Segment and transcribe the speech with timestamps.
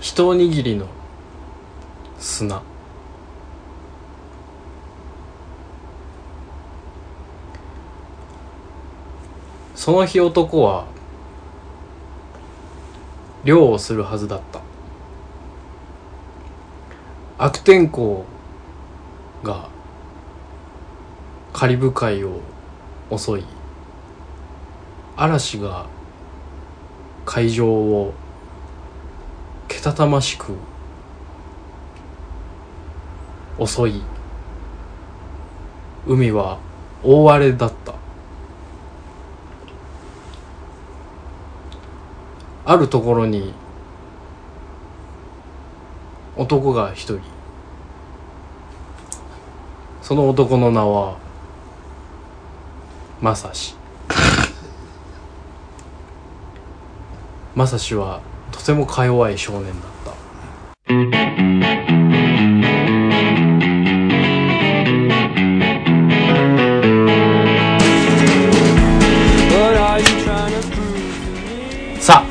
[0.00, 0.86] 一握りの
[2.18, 2.62] 砂。
[9.74, 10.86] その日男は
[13.44, 14.60] 漁をするはずだった。
[17.36, 18.24] 悪天候
[19.42, 19.68] が
[21.52, 22.40] カリブ海を
[23.14, 23.44] 襲い
[25.16, 25.86] 嵐が
[27.26, 28.14] 海上を
[29.82, 30.54] たたましく
[33.64, 34.02] 襲い。
[36.06, 36.58] 海は
[37.02, 37.94] 大荒れだった。
[42.64, 43.52] あるところに
[46.36, 47.20] 男が一人。
[50.02, 51.16] その男の名は
[53.20, 53.76] まさし。
[57.54, 58.20] まさしは
[58.52, 60.10] とてもか弱い少年だった。
[72.00, 72.24] さ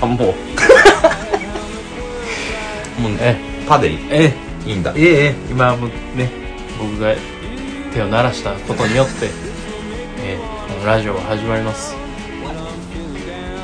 [0.00, 0.18] あもう。
[3.00, 3.36] もうあえ
[3.66, 4.34] パでいえ
[4.66, 5.34] いんだえええ。
[5.50, 6.30] 今もね
[6.78, 7.14] 僕が
[7.92, 9.30] 手を鳴らしたことによって、
[10.22, 11.94] えー、このラジオが始まります。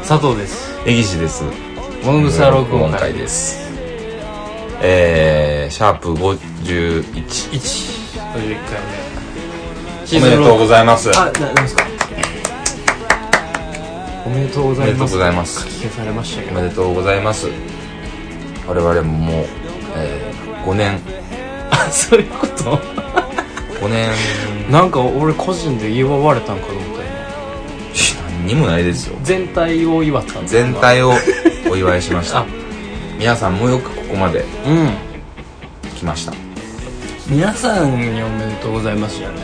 [0.07, 1.43] 佐藤です根岸です。
[2.05, 3.69] 物草録音会会です。
[4.81, 7.23] えー、シャープ51 1
[8.15, 8.81] 51回
[10.13, 10.19] 目。
[10.19, 11.11] おめでとうございます。
[11.11, 11.85] あななんですか？
[14.27, 14.87] おめでとうございます。
[14.87, 15.61] おめでとうございます。
[15.63, 17.49] 書き消されましたけどおめでとうございます。
[18.69, 19.47] 我々ももう、
[19.97, 21.01] えー、5年。
[21.73, 22.55] あそういうこと
[23.81, 24.13] ？5年。
[24.71, 26.96] なんか俺個人で祝われたんかと思っ
[28.47, 29.19] 何にもないですよ。
[29.25, 30.39] 全体を祝った。
[30.39, 31.15] んですか全体を
[31.69, 32.47] お祝いしましあた。
[33.19, 34.91] 皆さんもよくここまでうん。
[35.97, 36.33] 来ました。
[37.27, 39.39] 皆さんにおめでとうございますじゃない。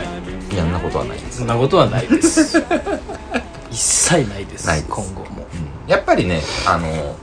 [0.53, 2.63] いやんなことはないです、そんなことはないです。
[3.69, 4.89] 一切ないですないです。
[4.89, 5.47] 今後も。
[5.85, 5.91] うん。
[5.91, 7.17] やっぱりねあの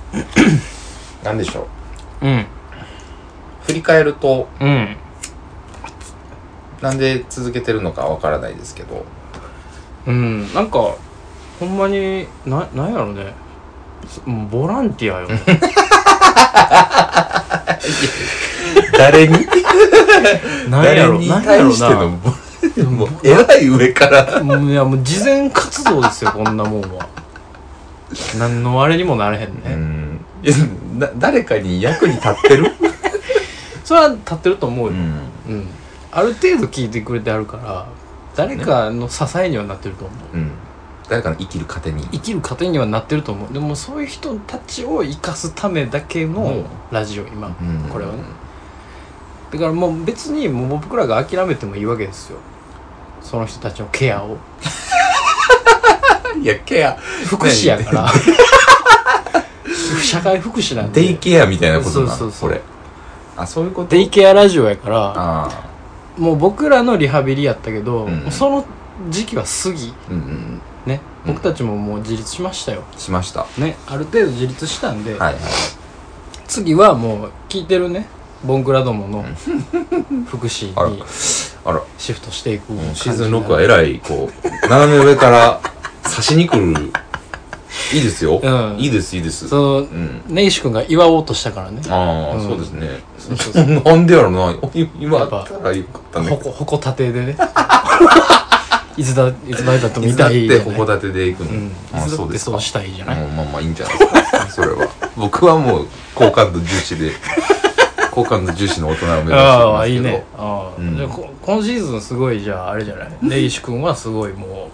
[1.25, 1.67] なんでしょ
[2.21, 2.27] う。
[2.27, 2.47] うん。
[3.67, 4.97] 振り返るとうん。
[6.83, 9.07] なんで続けてるのかわからないですけど。
[10.07, 10.53] うん。
[10.53, 10.97] なんか
[11.61, 13.35] ほんまにななんやろね。
[14.09, 15.29] すもうボランティアよ。
[18.97, 19.35] 誰に？
[20.71, 21.91] なんやろなんやろな。
[22.91, 24.43] もうえらい上から。
[24.43, 27.07] もういやもう慈善活動ですよこんなもんは。
[28.39, 30.21] 何のあれにもなれへんうね、ん。
[30.43, 30.57] いや
[30.99, 32.73] な誰かに役に立ってる？
[33.85, 34.97] それは立ってると思うよ、ん。
[34.97, 34.99] う
[35.53, 35.69] ん、
[36.11, 37.87] ある程度聞いてくれてあるから
[38.35, 40.51] 誰かの支えにはなってると思う、うん
[41.11, 42.05] 誰かの生きる糧に。
[42.13, 43.53] 生きる糧にはなってると思う。
[43.53, 47.89] でもそういう人たちを生かすためだけのラジオ今、うん。
[47.91, 48.19] これはね。
[49.51, 52.39] だからもう別にもう僕らが諦めてもいいわけですよ。
[53.21, 54.37] その人たちのケアを。
[56.41, 56.97] いやケア。
[57.27, 58.09] 福祉やから。
[60.01, 61.01] 社会福祉なんで。
[61.03, 62.63] デイケアみたいなことなそうそうそうこれ。
[63.37, 63.89] あそういうこと？
[63.89, 65.49] デイケアラジオやから
[66.17, 68.65] もう僕らのリハビリやったけど、うんその
[69.09, 69.93] 時期は過ぎ。
[70.09, 70.63] うんうん
[71.27, 72.83] 僕たちももう自立しましたよ。
[72.97, 73.41] しました。
[73.41, 73.77] はね。
[73.87, 75.35] ある程度自立したんで、いはい。
[76.47, 78.07] 次はもう聞いてるね。
[78.45, 79.23] ボンクラどもの
[80.27, 80.89] 福祉あら。
[80.89, 81.03] に
[81.65, 81.83] あら。
[81.99, 85.61] シフトしていく感じシーズン6はえらいこう斜め上から
[86.03, 86.93] 刺しに来る。
[87.93, 88.77] いいですよ、うん。
[88.79, 89.49] いいですいいです。
[89.49, 90.23] そのうん。
[90.29, 91.83] 根岸君が祝おうとしたからね。
[91.89, 92.43] ああ、うん。
[92.43, 92.89] そうですね。
[93.19, 94.55] そうそう なんでやろな。
[94.99, 96.31] 今あやっぱったらよかったね。
[96.31, 97.37] ほこほこたてでね
[99.01, 101.69] いつだいつまでだと見たいいつだってほこたてで行くの、うん。
[101.69, 102.51] いあつだそうですか。
[102.53, 104.47] そうしたいじゃない、まあまあいいんじゃないですか。
[104.51, 104.89] それは。
[105.17, 107.13] 僕はもう好感度重視で
[108.11, 109.95] 好感度重視の大人を目指していああますけど。
[109.95, 110.25] いいね。
[110.37, 110.97] ああ、うん。
[110.97, 113.09] じゃあこ今シーズンすごいじゃああれじゃない？
[113.23, 114.69] 根岸君はすごいも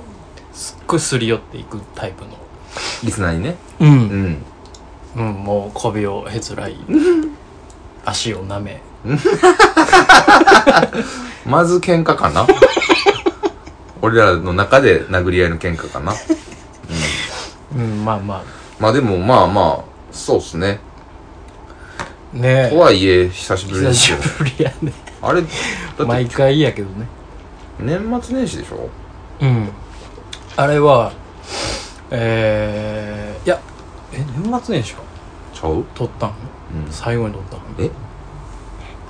[0.52, 2.30] うすっごいすり寄っていくタイプの。
[3.04, 3.54] リスナーにね。
[3.80, 3.92] う、うん。
[3.92, 4.42] ん
[5.16, 6.76] うん、もう媚びをへつらい。
[8.04, 8.82] 足を舐め。
[11.46, 12.44] まず喧嘩かな
[14.06, 16.12] 俺らの中で殴り合いの喧嘩かな。
[17.76, 18.44] うんまあま
[18.78, 20.78] まあでもまあまあそうっすね。
[21.98, 24.92] あねとはいえ久しぶりで久しすよぶりやね。
[25.20, 25.50] あれ だっ
[25.96, 27.06] て毎回やけどね。
[27.80, 28.88] 年末年始でしょ？
[29.40, 29.68] うん。
[30.56, 31.12] あれは
[32.10, 33.58] えー、いや
[34.12, 35.00] え年末年始か？
[35.52, 35.84] ちゃう？
[35.94, 36.92] 撮ったんうん。
[36.92, 37.90] 最後に撮ったんえ？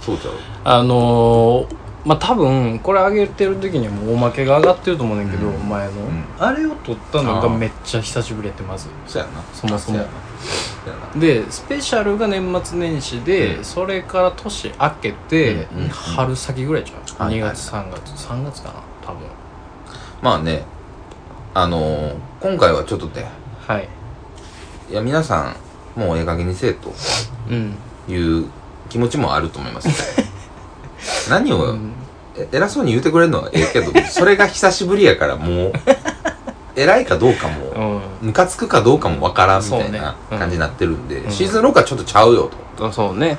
[0.00, 0.34] そうちゃう？
[0.64, 5.68] あのー、まあ多分これ上げてる時にはもうおまけが上がってると思うねんけど、うん。
[5.68, 6.24] 前の、ん。
[6.38, 8.88] あれを撮ったのがめっちゃ久しぶりやってまず。
[9.08, 9.42] そうやな。
[9.52, 9.98] そもそも。
[9.98, 10.10] うやな。
[11.14, 11.20] な。
[11.20, 13.64] でスペシャルが年末年始で、うん。
[13.64, 15.88] それから年明けて、うんうんうん。
[15.88, 17.50] 春先ぐらいじゃん、はいはい。
[17.50, 18.26] 2月3月。
[18.28, 18.74] 3月かな？
[19.04, 19.20] 多分。
[20.22, 20.64] まあね
[21.54, 23.26] あのー今回はちょっとね。
[23.66, 23.88] はい。
[24.90, 25.56] いや皆さ
[25.96, 26.92] んもうええ加減にせえと
[27.50, 27.74] うん、
[28.08, 28.48] いう
[28.88, 29.88] 気持ちもあると思います
[31.30, 31.92] 何を、うん。
[32.36, 35.72] え偉そうに言うてくれるのはええけど それが久しぶりやからもう
[36.76, 38.28] 偉いかどうかもうん。
[38.28, 41.30] ムカつくかどうかもわからんみたいな感じになってるんで、うん。
[41.30, 43.38] シーズン6はちょっとちゃうよと、あそうね。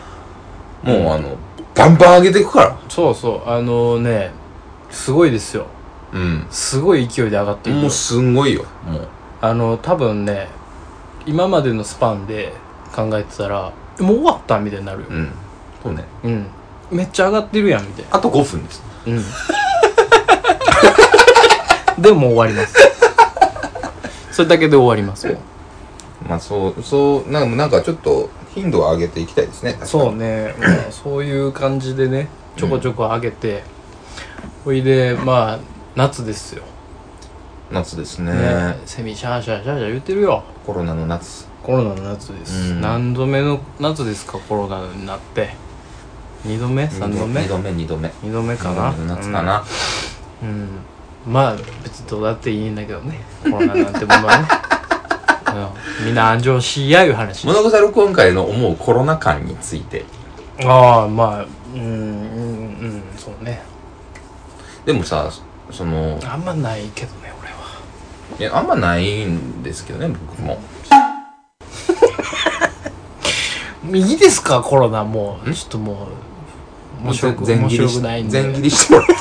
[0.84, 1.14] もう、うん。
[1.14, 1.38] あの
[1.76, 2.76] バンバン上げていくから。
[2.90, 3.50] そうそう。
[3.50, 4.32] あのね
[4.90, 5.68] すごいですよ。
[6.12, 6.48] うん。
[6.50, 9.08] すごい勢いで上がっていくよもうすんごいよもう。
[9.40, 10.48] あの多分ね
[11.28, 12.54] 今までのスパンで
[12.96, 15.06] 考えてたらもう終わったみたいになるよ。
[15.12, 15.32] うん。
[15.84, 16.06] そうね。
[16.24, 16.48] うん
[16.92, 18.16] めっちゃ上がってるやんみたいな。
[18.18, 18.84] あと5分です。
[19.06, 19.24] うん。
[22.02, 22.76] でもう終わります。
[24.38, 25.38] それだけで終わりますもん
[26.30, 29.80] まあそうそうなんかなんかちょっと頻度を上げていきたいですね。
[29.84, 33.64] そうね、まあ、そういう感じでねちょこちょこ上げて、
[34.64, 35.60] ほいでまあ
[35.96, 36.64] 夏ですよ、
[37.72, 38.32] 夏ですね。
[38.32, 40.44] ねセミシャーシャーシャーシャー言ってるよ。
[40.66, 41.48] コロナの夏。
[41.64, 42.82] コロナの夏です、うん。
[42.82, 45.50] 何度目の夏ですかコロナになって
[46.46, 48.10] 2度目？3度目？2度目2度目。
[48.10, 48.92] 2度目かな？
[49.16, 49.66] 夏かな、
[50.42, 50.70] うん、うん。
[51.34, 53.20] まあ別にどうだっていいんだけどね。
[53.44, 54.48] コロナなんてものはね、
[56.00, 60.06] うん、みんな安城しやいう話物草録音会の思うコロナ感について。
[60.64, 61.94] ああまあうんうんう
[62.88, 63.62] んそうね。
[64.86, 65.30] でもさ
[65.70, 67.58] そのあんまないけどね俺は。
[68.40, 70.60] いやあんまないんですけどね僕も
[73.94, 74.62] いいですか？
[74.62, 75.04] コロナ。
[75.04, 76.08] もうんちょっとも
[77.02, 78.42] う面白く面白くないんで。
[78.44, 79.16] 全切りしてもらって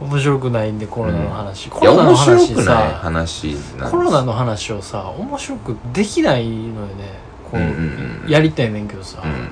[0.00, 3.56] 面白くないんでコロナの話、コいやロナの話さ話
[3.90, 7.28] コロナの話をさ面白くできないのよね。
[7.50, 9.50] こう、うんうんうんやりたいねんけどさ、うん。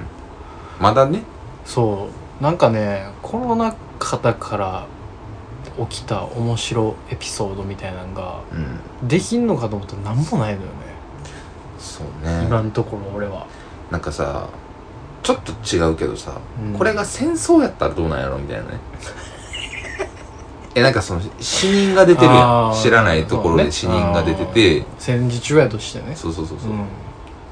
[0.80, 1.22] まだね。
[1.64, 2.08] そ
[2.40, 2.42] う。
[2.42, 4.86] なんかねコロナ禍だから
[5.88, 8.40] 起きた面白エピソードみたいなのが
[9.02, 9.08] うん。
[9.08, 10.85] できんのかと思ったら何もないのよね、
[11.78, 12.44] そうね。
[12.44, 13.46] 今のところ俺は、
[13.90, 14.48] なんかさ
[15.26, 16.78] ちょっと違うけどさ、うん。
[16.78, 18.78] これが戦争やったらどうなんやろみたいなね。
[20.76, 22.78] えなんかその死人が出てるやあー。
[22.78, 24.84] ん知らないところで死人が出てて。
[25.00, 26.14] 戦時中やとしてね。
[26.14, 26.86] そうそうそうそう、うん。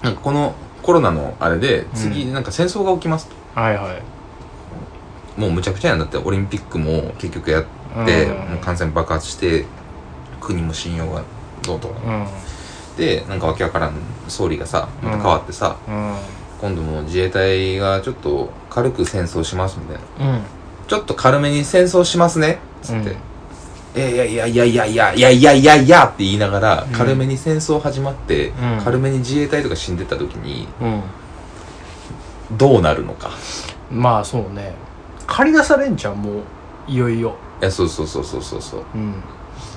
[0.02, 0.54] なんかこの
[0.84, 2.32] コロナのあれで次うん。
[2.34, 5.40] なんか戦争が起きますと、はいはい。
[5.40, 6.16] もうむちゃくちゃやんだって。
[6.16, 7.64] オリンピックも結局やっ
[8.06, 8.30] て、うん。
[8.30, 9.64] もう感染爆発して
[10.40, 11.22] 国も信用が
[11.62, 12.26] どうとか、うん。
[12.96, 13.94] でなんかわけわからん
[14.28, 16.14] 総理がさまた変わってさ、うん。
[16.60, 20.42] 今度もう自衛隊がちょっと軽く戦争しますみたいなうん。
[20.88, 22.58] ちょっと軽めに戦争しますね。
[22.82, 23.16] つって、うん。
[23.96, 31.02] いやいやいやいやいやいやいやいやいやいやって言いながら、うん軽めに戦争始まって、うん軽めに自衛隊とか死んでった時にうん
[32.56, 33.30] どうなるのか
[33.90, 34.74] まあそうね
[35.26, 36.42] 借り出されんじゃんもう
[36.88, 39.14] いよいよいやそうそうそうそうそうそううん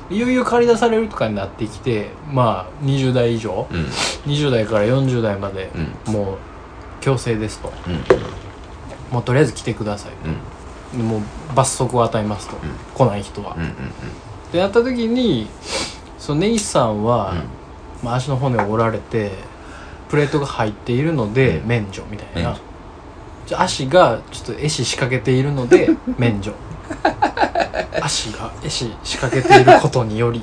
[0.10, 3.68] いよいよ借り出されるとかになってきてまあ20代以上。
[3.72, 3.86] うん。
[4.32, 5.70] 20代から40代まで
[6.08, 6.14] うん。
[6.14, 6.38] もう
[7.02, 7.72] 強制ですと。
[7.88, 9.14] うん。
[9.14, 10.12] もうとりあえず来てください。
[10.94, 10.98] うん。
[10.98, 11.22] でもう
[11.56, 12.60] 罰則を与えますと、ん。
[12.94, 15.50] 来ない人は、うんうんってなった時に
[16.18, 17.34] そのネイさんは、
[18.02, 19.32] まあ、足の骨を折られて
[20.08, 21.68] プレートが入っているので、うん。
[21.68, 22.58] 免除みたいな。
[23.56, 26.54] 足がちょっと壊死しかけているので 免除
[28.08, 30.42] 足が壊死しかけていることにより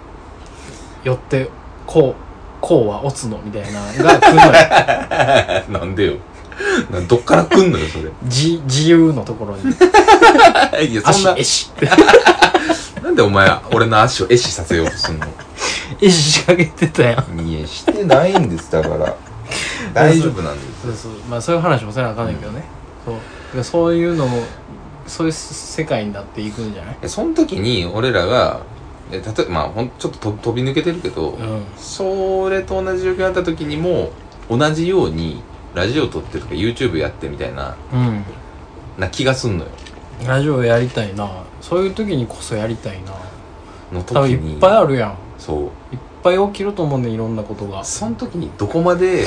[1.04, 1.48] よって
[1.86, 2.22] こう
[2.60, 4.50] こうは落つのみたいなのが来るのよ。
[5.68, 6.14] う んなんでよ。
[6.90, 8.04] などっから来んのよそれ。
[8.24, 9.62] 自自由のところに。
[10.90, 11.32] いやそんな。
[11.32, 11.90] 足壊死って
[13.02, 15.26] なんでお前俺の足を壊死させようとすんの？
[16.00, 19.14] 壊死しかけてたやんいやしてないんですだから。
[19.94, 21.12] 大丈夫なんですそうそう。
[21.30, 22.62] まあそういう話もせなあかんねんけどね、
[23.06, 23.14] そう。
[23.14, 23.24] だか
[23.58, 24.42] らそういうのも
[25.10, 26.96] そういう世界になっていくんじゃない？
[27.02, 28.60] えその時に俺らが
[29.12, 31.64] え例えばまあほんちょっとと飛び抜けてるけど、うん。
[31.76, 34.10] それと同じ状況になった時にも
[34.48, 35.42] 同じように
[35.74, 38.24] ラジオ撮ってとか YouTube やってみたいなうん。
[38.98, 39.70] な気がすんのよ。
[40.26, 41.28] ラジオやりたいな。
[41.60, 43.12] そういう時にこそやりたいな。
[43.92, 45.16] の時多分いにっぱいあるやん。
[45.38, 45.58] そう。
[45.58, 45.70] いっ
[46.22, 49.24] ぱい起きると思うねんいろんなことが、その時にどこまで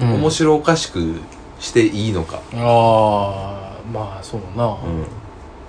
[0.00, 0.14] うん。
[0.14, 1.20] 面白おかしく
[1.58, 5.02] していいのか、ああまあそうな、まうん。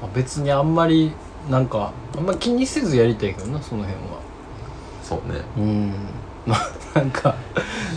[0.03, 1.11] あ、別にあんまり
[1.49, 4.19] なんかあんま気にせずやりたいけどなその辺は。
[5.03, 5.41] そうね。
[5.57, 5.93] うん。
[6.45, 7.35] まあなんか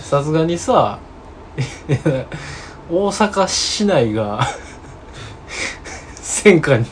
[0.03, 0.99] さすがにさ
[2.91, 4.41] 大阪市内が
[6.21, 6.85] 戦火に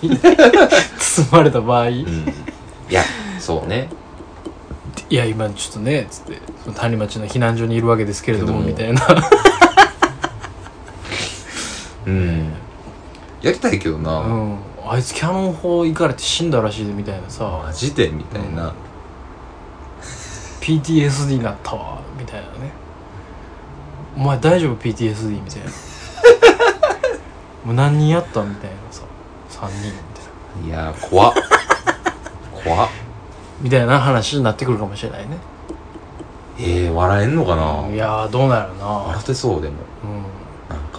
[0.98, 1.94] 包まれた場合、うん。
[1.94, 3.02] いや
[3.38, 3.88] そうね。
[5.10, 8.68] いや今ちょっとねつってその谷町の避難所にいるわけですけれどもけども。
[8.68, 9.02] みたいな。
[12.06, 12.52] うん
[13.42, 14.58] やりたいけどうな、ん。
[14.86, 17.62] あいつキャノン砲行かれて死んだらしいでみたいなさ。
[17.64, 18.72] マジでみたいな、
[20.60, 22.00] PTSD になったわ。
[22.18, 22.72] みたいなね。
[24.16, 25.70] お前大丈夫？PTSD みたいな。
[27.64, 28.42] もう何人やった？
[28.42, 29.02] みたいなさ。
[29.50, 30.82] 3人みたいな。
[30.82, 31.34] いやー怖っ。
[32.64, 32.88] 怖っ。
[33.60, 35.36] みたいな話になってくるかもしれないね。
[36.60, 38.84] えー、笑えんのかな、いやーどうなるな。
[38.86, 39.74] 笑ってそうでも。
[40.04, 40.22] うなん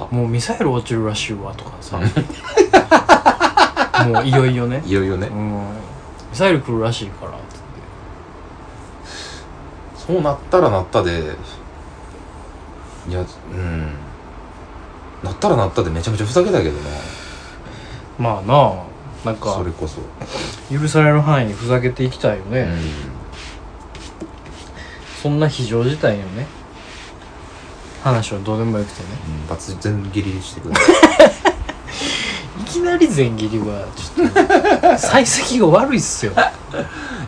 [0.07, 0.09] か。
[0.11, 1.99] んもうミサイル落ちるらしいわとかさ。
[4.05, 4.81] もういよいよね。
[4.85, 5.27] いよいよね。
[5.27, 5.59] う、ん。
[6.31, 7.43] ミサイル来るらしいからつって。
[10.13, 11.35] そうなったらなったで。
[13.09, 13.91] いやうん。
[15.23, 16.77] なったらなったでめちゃめちゃふざけたけどな。
[18.17, 18.73] まあなあ
[19.25, 19.99] なんかそれこそ、
[20.73, 22.79] 許される範囲にふざけていきたいよね、うん。
[25.21, 26.47] そんな非常事態よね
[28.03, 29.07] 話はどうでもよくてね。
[29.43, 30.77] うん罰全切りしてくるい。
[32.65, 36.33] きなり全切りはちょっと 幸先が悪いっすよ。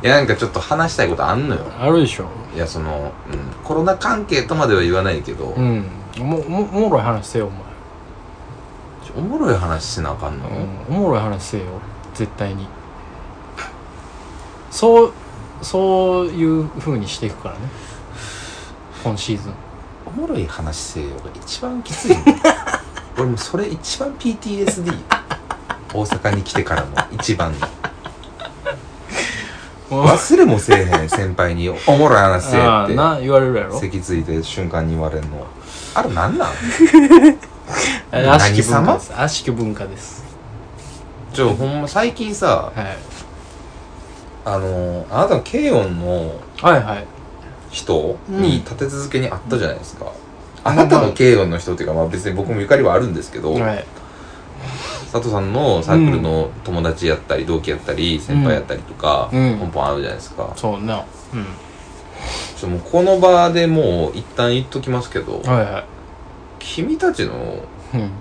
[0.03, 1.61] いやなんかちょっと話したいことあんのよ。
[1.79, 2.25] あるでしょ。
[2.55, 5.85] いやその、うん、コロナ関係とまでは言わないけど、うん。
[6.17, 7.59] ももおもろい話せよお前。
[9.05, 10.47] ちょおもろい話しなあかんの、
[10.89, 11.63] うん、おもろい話せよ。
[12.13, 12.67] 絶対に。
[14.69, 15.13] そう
[15.61, 17.61] そういう風にしていくからね。
[19.03, 19.53] 今シーズン
[20.17, 22.15] おもろい話せよが一番きついの
[23.17, 24.93] 俺もうそれ一番 PTSD
[25.93, 27.67] 大阪に来てからの一番の。
[29.89, 32.95] 忘れもせえへん先輩に「おもろい話せえ」って。
[32.95, 33.77] な言われるやろ？
[33.77, 35.45] 席ついて瞬間に言われんの。
[35.93, 36.49] あれなんなん？
[38.11, 38.93] あれ悪しき文化何様？
[38.97, 40.23] です悪しき文化です。
[41.33, 42.97] ちょほんま最近さはい。
[44.45, 47.05] あのあなたの軽音のはいはい
[47.71, 50.11] 人うんに立て続けに会ったじゃないですか、
[50.63, 50.75] あん。
[50.75, 53.85] なたの軽音の人っていうか、まあ、別に僕もゆかりはあるんですけど、はい。
[55.11, 59.57] 佐藤さんのサークルの友達やったり同期やったり先輩やったりとか、うん。
[59.59, 61.03] ポンポンあるじゃないですか、そうな。
[61.33, 62.69] うん。
[62.69, 65.83] もうこの場でもう一旦言っときますけど、はいは
[66.59, 67.33] 君たちの
[67.93, 68.11] いうん。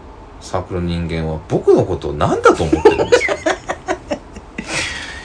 [0.41, 3.35] サークルの人間は僕のことを何だと思ってるんですか？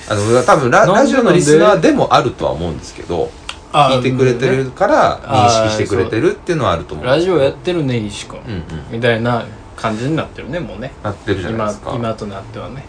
[0.12, 3.45] あの多分ラなんでラジオのリスナーでもあるとは思うんですけどあ
[3.76, 8.64] 聞いてくれてるから認識してくれてるっていうのはあると思うんラジオやってるね石君うんうん。
[8.92, 10.94] みたいな感じになってるねもうね。
[11.04, 11.92] なってるじゃない今ですか。
[11.96, 12.86] 今となってはね。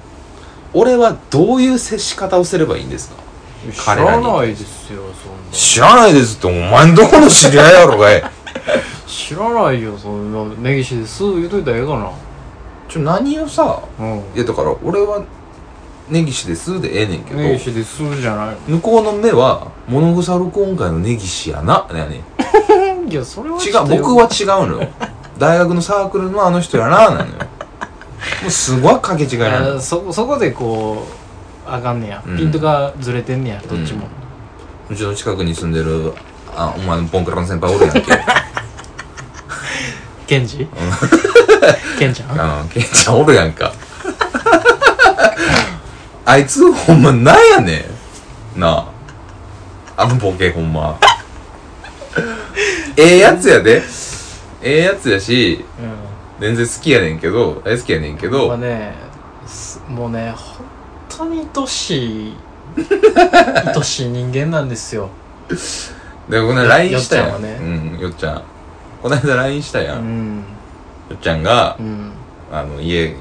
[0.75, 3.17] 俺はどういう接し方をすればいいんですか？
[3.73, 5.03] 知彼らないですよ
[5.51, 8.19] そ知らないですってお前んどこの知り合いやろがい。
[8.19, 8.31] ん な
[9.09, 10.55] 知らないよそんな。
[10.61, 12.11] 根岸です言うといたらええかな。
[12.89, 14.19] ちょ何をさうん。
[14.35, 15.23] いやだから俺は
[16.09, 16.81] 根岸です。
[16.81, 17.41] でええねんけど。
[17.41, 18.57] 根岸ですじゃない。
[18.69, 21.87] 向こうの目は物腐る今回の根岸やな。
[21.93, 22.23] ねね
[23.05, 24.47] の いやそれは違う僕は違う
[24.77, 24.89] のよ。
[25.39, 27.25] 大学のサークルのあの人やななのよ。
[28.43, 31.07] もうすごい掛け違いなのそそこでこ
[31.67, 32.37] うあかんねや、うん。
[32.37, 34.07] ピントがずれてんねやどっちも、
[34.89, 36.13] うちの近くに住んでる
[36.57, 38.03] あお前のボンクラの先輩おるやんけ。
[40.27, 40.67] ケンジ？
[41.99, 42.69] ケンちゃん？
[42.69, 43.73] ケンちゃんおるやんか
[46.29, 47.85] あいつほんまなんやね
[48.57, 48.61] ん。
[48.61, 48.89] な。
[49.97, 50.99] ああのボケほんま。
[52.97, 53.81] ええやつやで。
[54.61, 58.95] ええやつやしう全然好きやねんけど大好きやねんけんまね
[59.47, 60.67] すもうね本
[61.09, 62.37] 当に愛しい
[63.77, 65.09] 愛しい人間なんですよ。
[66.29, 67.29] でこの間 LINE したやん。
[67.29, 67.59] よっちゃんはね。
[67.61, 67.65] う
[67.99, 68.43] んよっちゃん。
[69.01, 70.37] この間 LINE したや、うんん。
[70.39, 70.43] よ
[71.15, 72.11] っちゃんがうん。
[72.53, 73.15] あの家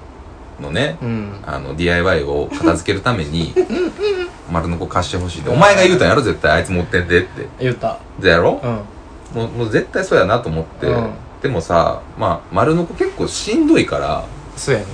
[0.62, 1.34] のねうん。
[1.46, 3.54] あの DIY を片付けるために
[4.52, 5.50] 丸のこ貸してほしいって。
[5.50, 6.52] お前が言うたんやろ絶対。
[6.52, 7.48] あいつ持ってんでって。
[7.60, 7.98] 言った。
[8.20, 8.62] でやろ？
[8.64, 9.42] うん。
[9.42, 11.10] もうもう絶対そうやなと思って、うん。
[11.42, 14.24] でもさまあ丸のこ結構しんどいから。
[14.56, 14.88] そうやね。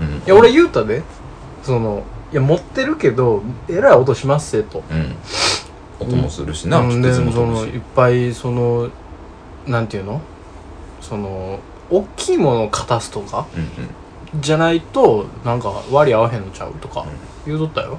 [0.00, 0.06] うん。
[0.06, 1.02] いや俺言うたで。
[1.62, 4.82] そのいや持ってるけどえらい音しますせと。
[4.90, 5.16] うん。
[6.00, 7.00] 音もするしな、うん。
[7.00, 8.88] で鉄もその飛ぶしいっぱいその
[9.66, 10.20] なんていうの？
[11.00, 11.60] その
[11.90, 13.46] 大きいものを片すとか？
[13.56, 13.88] うん
[14.36, 17.06] じゃないとなんか割り合わへんのちゃうとか
[17.46, 17.98] 言うとったよ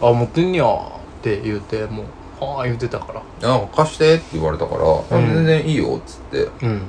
[0.00, 2.06] あ持ってんねやって言うてもう
[2.40, 3.48] はあ言うてたから。
[3.48, 5.34] なんか貸してって言われたから、あうん。
[5.34, 6.82] 全然いいよっつってうん。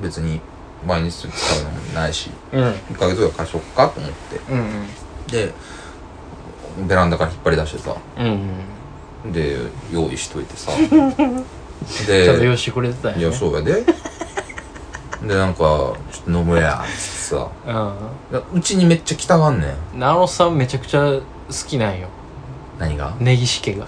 [0.00, 0.40] 別に
[0.86, 1.28] 毎日使
[1.60, 2.62] うのもないしうん。
[2.62, 4.52] 1ヶ月ぐらい貸しとくかと思って。
[4.52, 4.86] うん
[5.28, 5.52] で
[6.88, 7.96] ベランダから引っ張り出してさ。
[8.18, 8.50] うん
[9.24, 9.32] うん。
[9.32, 9.58] で
[9.92, 10.72] 用意しといてさ。
[10.80, 13.84] ちゃんとで用意してくれてたんやいねやそうやで。
[15.22, 17.48] でなんか「ちょっと飲むや」っつってさ。
[18.52, 19.96] ううちにめっちゃ来たがんねん。
[19.96, 21.22] んナロさんめちゃくちゃ好
[21.66, 22.08] きなんよ。
[22.78, 23.14] 何が？
[23.18, 23.86] 根岸家が。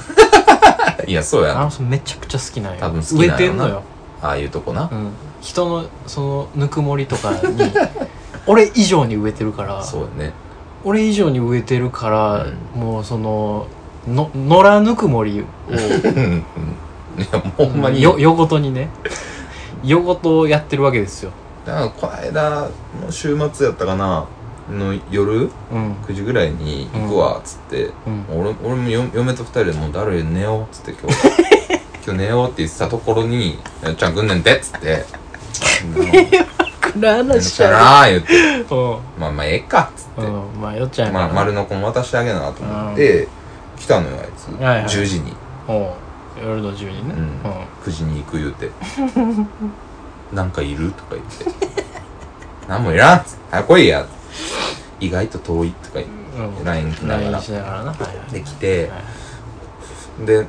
[1.07, 1.61] いやそうやな。
[1.61, 2.79] あの人めちゃくちゃ好きなんよ。
[2.81, 3.55] 多分好き植えなんやろな。
[3.55, 3.83] てんのよ、
[4.23, 4.89] ああいうとこな。
[4.91, 7.39] うん、人のそのぬくもりとかに
[8.47, 9.83] 俺以上に植えてるから。
[9.83, 10.33] そうやね。
[10.85, 13.67] 俺以上に植えてるから、うもうその
[14.09, 16.45] の野良ぬくもりをうん。
[17.19, 18.03] いやほんまに。
[18.03, 18.89] よ夜ごとにね。
[19.85, 21.31] 夜ごとやってるわけですよ
[21.69, 22.71] だからこの間
[23.05, 24.27] の週末やったかな
[24.71, 25.93] の夜うん。
[26.03, 28.25] 9時ぐらいに行くわっつって、うん。
[28.31, 31.29] 俺俺もよ嫁と二人でもうだるい寝ようっつって今日。
[32.07, 35.05] 今日寝ようって言ってたところに「やっちゃん来んねんて」っつって
[35.95, 36.07] 「もう
[36.81, 40.61] 暗いめん話ちゃな」言ってうん「まあまあええか」っつって、うん。
[40.63, 43.29] まあよっちゃんまあ丸の子も渡してあげなと思って、
[43.79, 44.85] 来たのよあいつ、はいはい。
[44.87, 45.35] 10時に、
[46.41, 46.93] 夜の10時ね。
[47.09, 47.41] うん。
[47.85, 48.71] 9時に行く言うて
[50.33, 51.45] 「なんかいる?」とか言って
[52.69, 54.07] 「何もいらん」っつって「早く来いや」
[55.01, 56.65] 意外と遠いとか言って。
[56.65, 57.41] LINE 来ながら。
[58.33, 58.89] で来て。
[58.89, 59.19] はい
[60.27, 60.47] でで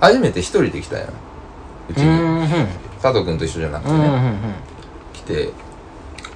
[0.00, 1.08] 初めて一人で来たやん。
[1.08, 2.66] うちに。
[3.02, 4.32] 佐藤君と一緒じゃなくてね、
[5.12, 5.50] 来て。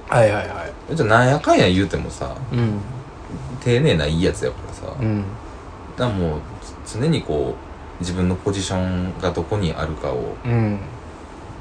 [0.07, 0.95] はいはいはい。
[0.95, 2.79] じゃあなんやかんや言うてもさうん。
[3.63, 5.23] 丁寧ないいやつやからさ、うん。
[5.97, 6.39] だもう
[6.85, 7.55] 常にこ
[7.99, 10.79] う自分のポジションがどこにあるかをうん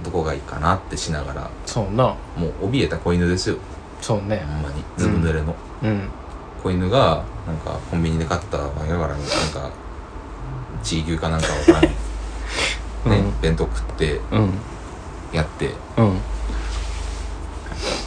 [0.03, 2.15] どこがいいかなってしながらそうな。
[2.37, 3.57] もう怯えた子犬ですよ。
[4.01, 4.45] そうね。
[4.47, 4.83] ほんまに。
[4.97, 6.09] ずぶ濡れの、うん。
[6.63, 9.71] 子犬がなんかコンビニで買ったわけだからなんか
[10.83, 11.83] チー牛かなんかわからん。
[11.91, 11.91] ね、
[13.05, 13.41] うん。
[13.41, 14.53] 弁当食ってうん。
[15.33, 15.69] やって。
[15.69, 16.21] でうん。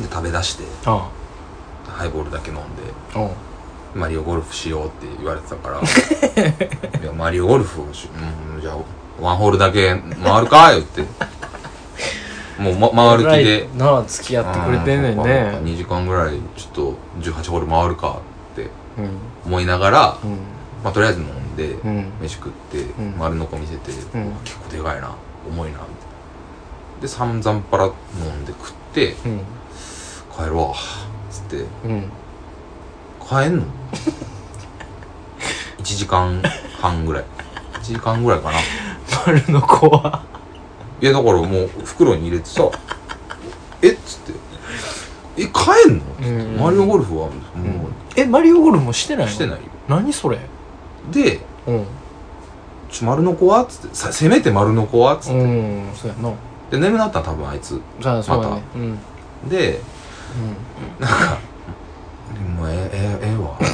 [0.10, 1.10] 食べ出してあ
[1.88, 2.94] ハイボールだけ飲んで
[3.94, 5.80] マリオゴルフしようって言われてたから
[7.02, 8.10] いやマリオゴルフをし、
[8.56, 8.78] うん、じゃあ
[9.22, 11.04] ワンホールだけ回るか言って
[12.58, 13.70] もう、ま、回る気で。
[13.78, 15.14] なあ付き合ってくれてんね。
[15.14, 18.20] んね2時間ぐらいちょっと18ホール回るか
[18.54, 19.10] ってうん。
[19.46, 20.32] 思いながら、うん。
[20.84, 22.12] まあ、とりあえず飲んで、うん。
[22.22, 23.18] 飯食って、ん。
[23.18, 24.34] 丸のこ見せて、うん。
[24.44, 25.16] 結構でかいな
[25.48, 25.86] 重いなみたい
[26.96, 27.02] な。
[27.02, 27.92] で散々パラ飲
[28.32, 29.42] んで食ってうん。
[30.36, 30.74] 帰るわ
[31.30, 31.58] つって。
[31.58, 32.10] うん。
[33.28, 33.64] 帰んの？
[35.80, 36.42] 1時間
[36.80, 37.26] 半ぐらい。
[37.74, 38.58] 1時間ぐらいかな。
[39.28, 40.24] 丸の子は？
[41.06, 42.68] いやだからもう袋に入れてさ
[43.80, 44.34] えっつって
[45.38, 45.52] え帰
[45.92, 46.24] んの、う
[46.58, 46.58] ん。
[46.58, 47.34] マリオゴルフはも
[48.16, 49.58] えマリオゴルフもしてないしてない。
[49.58, 50.40] よ何それ？
[51.12, 51.86] でうん。
[52.90, 53.66] ちょ丸の子は？
[53.66, 55.18] っつってさせめて丸の子は？
[55.18, 56.34] っつって、うんそうやな。
[56.72, 57.80] で眠なったら多分あいつ。
[58.02, 58.60] さあそうや
[59.48, 59.80] で
[61.00, 61.38] なんか
[62.58, 63.60] 「もうえええええわ」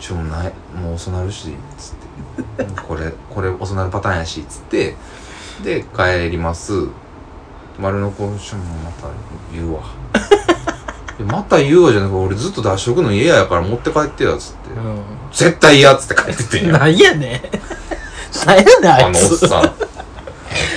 [0.00, 2.08] ちょもうないもう遅なるしつって。
[2.88, 4.96] これこれ遅なるパターンやしつって
[5.62, 6.88] で帰ります。
[7.78, 9.08] 丸の子しょもまた
[9.52, 9.82] 言うわ。
[11.26, 15.02] また言うわじゃなくて俺ずっと出しとくの嫌やから持って帰ってやつって、うん。
[15.32, 16.78] 絶対嫌っつって帰ってってんや。
[16.78, 17.42] なんやね
[18.44, 18.46] ん。
[18.46, 19.72] なんやねんああのおっさん。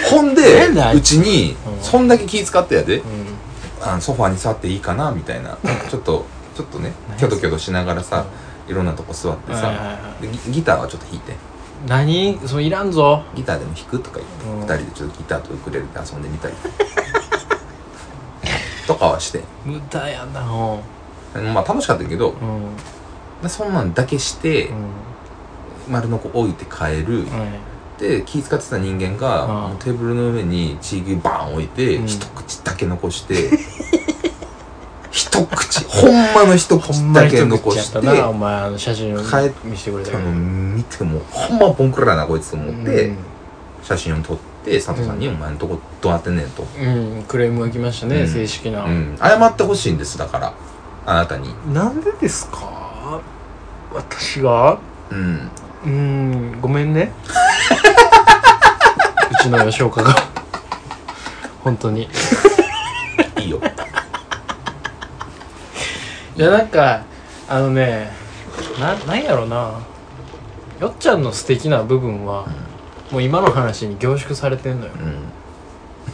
[0.10, 1.02] ほんでうつ。
[1.02, 1.84] ちにうん。
[1.84, 2.98] そんだけ気使ってやで。
[2.98, 3.04] うん。
[3.82, 5.58] あのソファーに座っていいかなみたいな。
[5.90, 8.26] ちょっとちょっとね何キョトキョトしながらさ
[8.68, 9.72] いろんなとこ座ってさ。
[10.50, 11.34] ギターはちょっと弾いて
[11.88, 12.38] 何？
[12.46, 13.24] それいらんぞ。
[13.36, 14.62] ギターでも弾くとか言ってうん。
[14.62, 16.54] 二人でちょっとギターとウクレレで遊んでみたり。
[18.88, 19.42] とかはして。
[19.66, 20.42] 無駄やな。
[20.42, 20.82] ほ
[21.54, 22.76] まあ楽しかったけどううん。
[23.42, 24.92] でそんなんだけしてうん。
[25.94, 27.26] 丸のこ置いて帰る。
[27.30, 27.60] はい
[28.02, 29.52] で気使ってた人間がうん。
[29.52, 32.08] もうテーブルの上にチー牛バーン置いてうん。
[32.08, 33.50] 一口だけ残して
[35.12, 39.20] 一口ほんまの一口だけ残してなお前あの写真を
[39.64, 43.18] 見せてくれたの見てもほんまボンクラやなこいつと思って、うん。
[43.84, 48.28] 写真を撮って佐藤さんに「お前のとこどうなってんねん」と、うんクレームが来ましたね、うん。
[48.28, 50.54] 正式な、うん、謝ってほしいんですだから
[51.06, 51.54] あなたに。
[51.74, 53.20] なんでですか？
[53.94, 54.78] 私が？
[55.10, 55.50] うん。
[55.84, 57.12] うーんごめんね。
[59.32, 60.16] うちの吉岡が。
[61.64, 62.08] 本当に
[63.38, 63.60] いいよ
[66.42, 67.04] いやなんか
[67.48, 68.12] あのね
[68.80, 69.80] ななんやろな。
[70.80, 72.48] よっちゃんの素敵な部分は、
[73.12, 74.94] もう今の話に凝縮されてんのよ。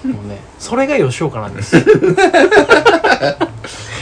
[0.03, 0.11] うん。
[0.11, 1.77] もうねそれが吉岡なんです。
[1.77, 1.83] よ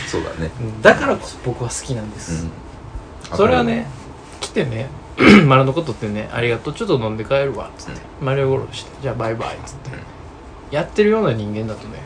[0.08, 0.50] そうだね。
[0.60, 2.52] うんだからこそ僕は好きなんでうす、ん。
[3.36, 3.86] それはね
[4.40, 4.90] 来てね
[5.46, 9.92] 丸のことってねありがとうちょっと飲んで帰るわっつって、マリオゴルフしてじゃあバイバイっつって、
[10.72, 12.00] やってるような人間だとね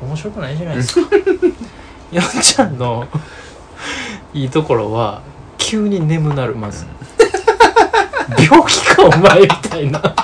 [0.00, 1.10] 面白くないじゃないですか
[2.14, 3.08] よっちゃんの
[4.32, 5.20] いいところは
[5.58, 6.86] 急に眠なるまず、
[8.48, 10.14] 病気かお前みたいな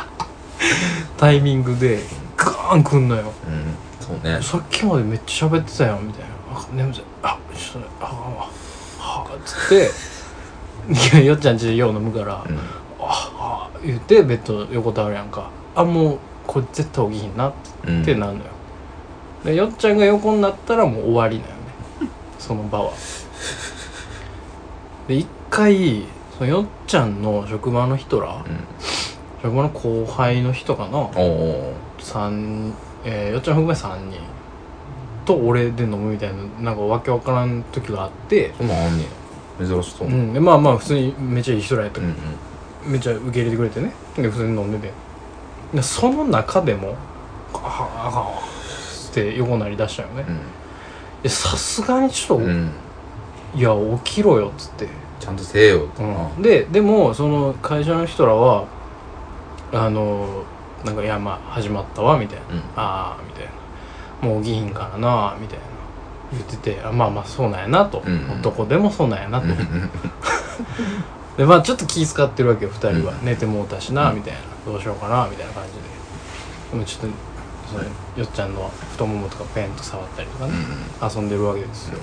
[1.17, 1.99] タイミングで
[2.37, 3.33] ガーン来んのよ。
[3.47, 4.41] うんそうね。
[4.41, 6.29] さっきまでめっちゃ喋ってたよみたいな。
[6.53, 7.03] あ眠たい。
[7.23, 8.51] あちょっとねああ
[9.01, 9.91] ああっつって
[11.17, 12.59] いや よっちゃんちでよう飲むからうん
[13.01, 15.51] 「ああ」言ってベッド横たわるやんか。
[15.75, 17.53] あもうこれ絶対起きひんなっ
[18.05, 18.41] てなるのよ。
[19.45, 21.51] でよっちゃんが横になったらもう終わりなよ。
[21.55, 21.60] ね
[22.41, 22.93] その場は。
[25.07, 26.05] で一回
[26.39, 28.43] そのよっちゃんの職場の人らうん。
[29.43, 30.99] 職場の後輩の人かな。
[30.99, 32.73] おお三
[33.05, 34.21] えーよっちゃん含め3人。
[35.25, 38.53] と俺で飲むみたいななんかわけわからん時があって。
[38.57, 39.05] そんなんあんね
[39.61, 39.67] や。
[39.67, 40.09] 珍しそう。
[40.09, 40.31] ううん。
[40.31, 42.01] んでまあまあ普通にめっちゃいい人らやった。
[42.01, 42.15] うん
[42.87, 43.93] めっちゃ受け入れてくれてね。
[44.17, 44.93] で普通に飲んでて。
[45.75, 46.97] でその中でも
[47.55, 48.31] 「あああかんわ」
[49.11, 50.25] って横なりだしたよね
[51.23, 52.51] でさすがにちょっと、うん。
[52.51, 52.71] うん
[53.53, 53.71] いや
[54.05, 54.87] 起きろよっつって、
[55.19, 55.89] ちゃんとせえよ。
[55.89, 58.67] とうん、ででもその会社の人らは
[59.73, 60.45] あの
[60.85, 62.45] なんか「いやまあ始まったわ」みたいな。
[62.55, 63.51] うん「ああ」みたいな
[64.23, 65.65] 「もう起きひんからな」みたいな。
[66.33, 68.13] 言っててあまあまあそうなんやなと、うん。
[68.13, 69.51] うん男でもそうなんやなと、うん。
[69.51, 69.91] う ん
[71.37, 73.27] でまあちょっと気遣ってるわけよ2人は、うん。
[73.27, 74.39] 寝てもうたしな、うんみたいな。
[74.65, 75.81] どうしようかなみたいな感じで。
[76.71, 77.17] でもちょっと
[77.77, 80.53] よっちゃんの太ももとかペンと触ったりとかね、
[81.03, 81.99] 遊んでるわけですよ、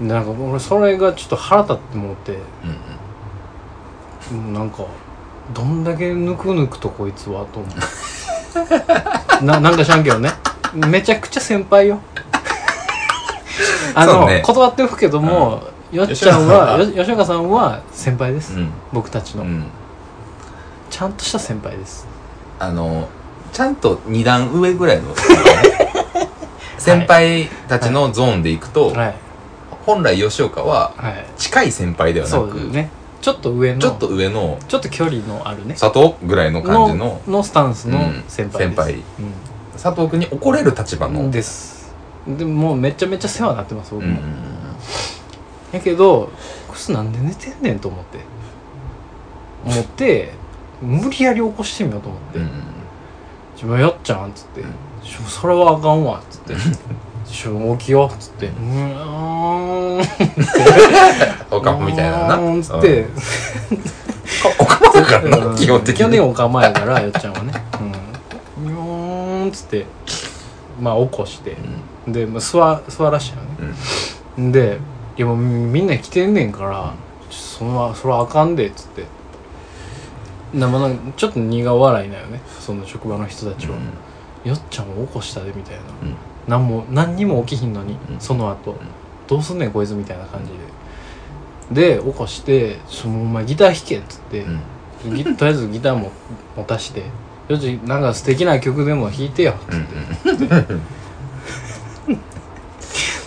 [0.00, 2.32] でなんか俺それがちょっと腹立って思って。
[2.32, 2.40] うん
[4.30, 4.52] うん。
[4.52, 4.84] なんか
[5.54, 7.68] どんだけぬくぬくとこいつはと思
[9.40, 9.44] う。
[9.44, 10.32] ななんか知らんけどね。
[10.74, 11.98] めちゃくちゃ先輩よ。
[13.94, 14.42] あの、ね。
[14.44, 18.70] 断っておくけども、よっちゃんは吉岡さんは先輩です、うん。
[18.92, 19.64] 僕たちの、うん。
[20.90, 22.06] ちゃんとした先輩です。
[22.58, 23.08] あの
[23.58, 25.12] ちゃんと2段上ぐらいの
[26.78, 29.14] 先輩たちのゾーンでいくとはい。
[29.84, 31.24] 本来吉岡ははい。
[31.36, 32.88] 近い先輩ではなくそうですね。
[33.20, 35.74] ちょっと上のちょっと上のちょっと距離のあるね。
[35.74, 38.94] 佐藤ぐらいの感じののスタンスのうん先輩です、先輩。
[39.72, 41.30] 佐藤君に怒れる立場うんの。
[41.32, 41.92] です。
[42.28, 44.22] でももうめちゃめちゃ世話になってます僕も、うんうん
[45.72, 46.30] やけど
[46.68, 48.18] こいつなんで寝てんねんと思って。
[49.66, 50.32] 思って
[50.80, 52.38] 無理やり起こしてみようと思って。
[52.38, 52.50] うんうん
[53.58, 54.60] 「自分やっちゃん」っつって。
[54.60, 54.68] うん
[55.02, 56.54] 「ちょそれはあかんわ」っつって
[57.26, 58.64] 「ちょ起きよう」っつって「うー
[59.96, 59.98] ん」
[61.50, 62.36] おかっぱみたいなな。
[62.36, 63.00] っつって。
[63.00, 63.10] う ん
[64.60, 65.56] おかっぱだからうなん。
[65.56, 67.52] 基本的基本的ににお構いやからよっちゃんはね。
[68.60, 69.86] うん「うーん」っつって。
[70.80, 71.56] まあ起こして。
[72.06, 73.74] で、まあ、座座らしたよね。
[74.38, 74.52] うん。
[74.52, 74.78] で
[75.16, 76.92] 「いやもうみんな来てんねんから
[77.30, 79.04] そんなそれはあかんで」っつって
[80.54, 82.40] なまあなんかちょっと苦笑いだよね。
[82.60, 83.76] その職場の人たちは
[84.44, 85.80] 「よっちゃんを起こしたで」みたいな。
[86.02, 86.14] うん。
[86.46, 88.20] 何も何にも起きひんのに、うん。
[88.20, 88.76] その後、
[89.26, 90.52] どうすんねんこいつみたいな感じ
[91.72, 91.98] で。
[91.98, 94.46] で起こして「そのお前ギター弾け」っつって、
[95.04, 96.10] とりあえずギターも
[96.56, 97.02] 持たして
[97.48, 99.86] 「よしなんか素敵な曲でも弾いてよ」うん
[100.32, 100.34] う
[100.76, 100.82] ん。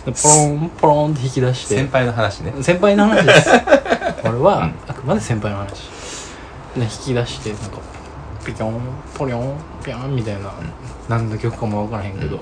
[0.05, 1.75] でポロン ポロンって弾き出して。
[1.75, 2.53] 先輩の話ね。
[2.61, 3.49] 先輩の話です。
[4.25, 4.73] 俺は、うん。
[4.87, 5.69] あくまで先輩の話。
[5.69, 6.00] で
[6.75, 7.79] 引き出してなんか
[8.45, 8.79] ピキョン
[9.17, 10.51] ポリョンピョンみたいな、
[11.09, 12.39] 何の曲かも分からへんけど、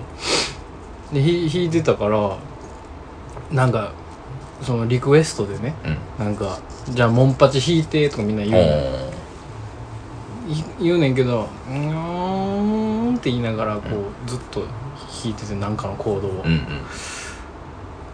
[1.11, 2.37] でひ弾いてたから
[3.51, 3.91] なんか
[4.61, 5.73] そのリクエストでね
[6.19, 6.25] うん。
[6.25, 9.09] なんか「じゃあモンパチ弾いて」とかみんな言う
[10.79, 13.81] 言うねんけど「うーん」って言いながらこ
[14.25, 16.59] うずっと弾いててなんかのコードを、うんうん。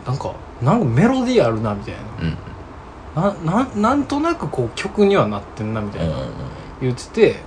[0.05, 1.99] なんかなんかメロディーあるなみたいな。
[2.21, 2.37] うん
[3.15, 6.15] なななんとなくこう曲にはなってんなみたいな。
[6.15, 6.29] うん
[6.81, 7.39] 言ってて。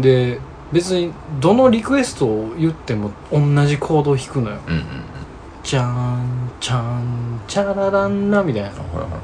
[0.00, 0.40] で
[0.72, 4.56] 別にどのリクエストを言っても同じコードを弾くのよ。
[4.66, 4.84] うんうん
[5.62, 6.50] 「じゃん。
[6.60, 8.70] ちゃんチャラランラ」みたいな。
[8.70, 9.18] ほらほら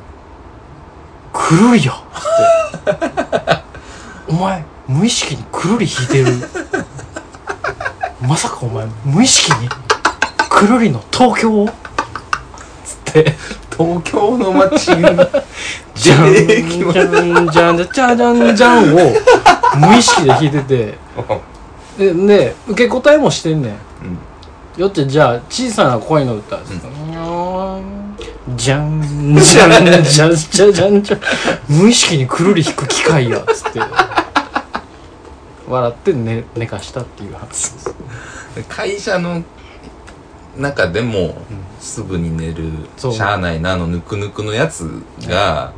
[1.33, 1.93] 「くるりや!」
[2.85, 3.63] つって
[4.29, 6.33] 「お前無意識にくるり弾いてる。
[8.21, 9.69] まさかお前無意識に
[10.51, 11.69] くるりの東京を?」
[12.85, 13.35] つって
[13.79, 15.05] 東京の街に
[15.95, 17.03] じゃんじゃ
[17.45, 19.13] んじゃんじゃんじゃんじゃんを
[19.79, 20.95] 無意識で弾いてて。
[21.97, 23.73] でで受け答えもしてんねん。
[23.73, 23.79] うん。
[24.83, 26.89] よってじゃあ小さな恋の歌つって
[28.57, 31.21] じゃんじゃんじゃんじゃんじゃんじゃんじゃん
[31.69, 33.81] 無意識にくるり弾く機械やつって
[35.69, 37.95] 笑って寝寝かしたっていう話です
[38.69, 39.43] 会社の
[40.59, 41.37] 中でも
[41.81, 45.73] すぐに寝るそうしゃあないなのぬくぬくのやつが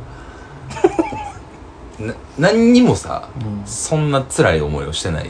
[1.99, 3.61] な何にもさうん。
[3.65, 5.29] そんな辛い思いをしてない。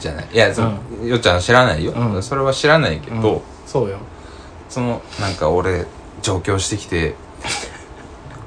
[0.00, 0.28] じゃない。
[0.32, 2.22] いやその、よっちゃん知らないよ、うん。
[2.22, 3.40] それは知らないけど、うん。
[3.66, 3.98] そうよ。
[4.68, 5.86] そのなんか俺
[6.22, 7.14] 上京してきて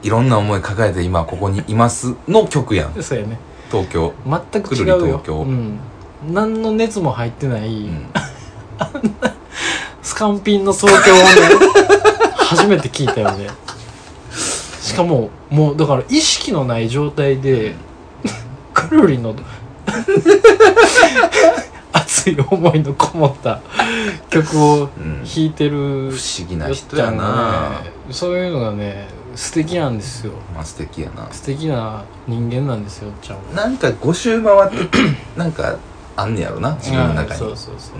[0.01, 2.93] いろんな思い抱えて今ここにいますの曲やん。
[3.01, 3.37] そうやね。
[3.71, 4.13] 東京。
[4.25, 5.35] 全く違うくるりよ東京。
[5.41, 5.79] うん。
[6.29, 8.07] 何の熱も入ってない、うん
[10.05, 11.23] スカンピンの東京をね
[12.37, 13.49] 初めて聞いたよね。
[14.31, 17.73] ししかももうだから意識のない状態で
[18.73, 19.35] くるりの
[21.91, 23.61] 熱い思いのこもった
[24.29, 27.81] 曲をうん弾いてる不思議な人やな。
[27.83, 30.33] ねそういうのがね素敵なんですよ。
[30.53, 31.27] まあ素敵やな。
[31.31, 33.43] 素敵な人間なんですよちゃんは。
[33.55, 34.99] なんか5周回って
[35.35, 35.77] なんか
[36.15, 37.39] あんねやろな自分の中に。
[37.39, 37.95] そうそうそう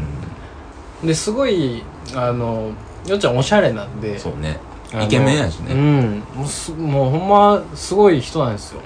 [1.05, 1.83] ですごい
[2.15, 2.71] あの
[3.07, 4.59] よっちゃんおしゃれなんでうんそうね。
[5.03, 5.73] イケメンやしね。
[5.73, 6.23] うん。
[6.35, 8.81] もうすもうほんますごい人なんですよ、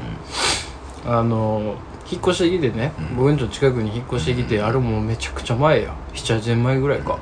[1.05, 1.75] あの
[2.09, 3.17] 引っ越してきてね、うん。
[3.17, 4.65] 僕んちの近くに引っ越してきて、うん。
[4.65, 5.95] あれもうめちゃくちゃ前や。
[6.13, 7.19] 78年前ぐらいか。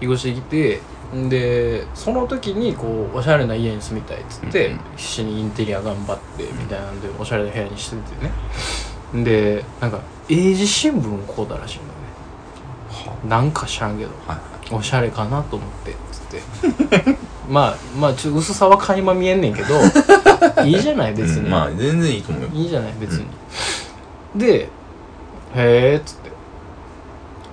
[0.00, 0.80] 引っ越してきて
[1.14, 9.24] んでその時にこうおしゃれな家に住みたいっつって、うん必死にインテリア頑張ってみたいなんでおしゃれな部屋にしててね。
[9.24, 11.84] でなんか英字新聞を買うたらしいの
[13.28, 14.74] なんか知らんけどはい。
[14.74, 16.22] おしゃれかなと思ってつっ
[17.02, 17.16] て。
[17.48, 19.74] まあまあちょっと薄さは垣間見えんねんけど
[20.64, 22.48] いいじゃない別に、うんまあ全然いいと思うよ。
[22.52, 23.26] いいじゃない別に、
[24.36, 24.68] でへ
[25.56, 26.30] えっつって。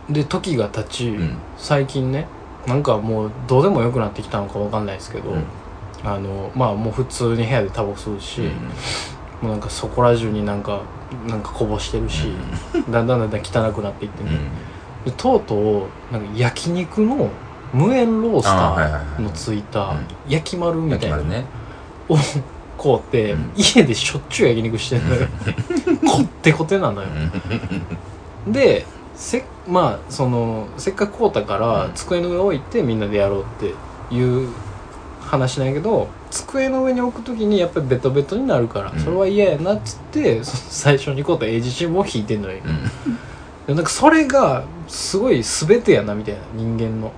[0.09, 1.37] で時が経ち、うん。
[1.57, 2.27] 最近ね
[2.67, 5.43] なんかもうどうでもよくなってきたのかわかんないですけど、うん。
[6.05, 8.47] あのまあもう普通に部屋でタバコ吸うし、うん。
[8.47, 8.53] も
[9.43, 10.81] うなんかそこら中になんか
[11.27, 12.33] なんかこぼしてるし、
[12.89, 14.37] だんだんだんだん汚くなっていってね、うん
[15.07, 17.29] でとうとうなんか焼肉の
[17.73, 20.07] 無塩ロースタはいーのついたうん。
[20.29, 21.17] 焼き丸みたいな。
[21.17, 21.45] ね。
[22.09, 22.15] を
[22.81, 25.27] 買うて、うん家でしょっちゅう焼肉してんのよ。
[26.07, 27.07] こってこてなのよ。
[28.47, 31.93] でせまあそのせっかく買うたから、うん。
[31.93, 33.73] 机の上置いてみんなでやろうって
[34.15, 34.49] いう
[35.21, 38.99] 話なんやけど机の上に置く時にやっぱりベトベトになるから、うん。
[38.99, 43.17] それは嫌やなっつってそ最初に買うた英字新聞を引いてんのよ、うん
[43.67, 47.11] でなんかそれがすごい全てやなみたいな人間の、